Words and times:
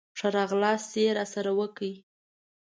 ښه 0.19 0.27
راغلاست 0.37 0.89
یې 1.01 1.07
راسره 1.17 1.51
وکړ. 1.59 1.91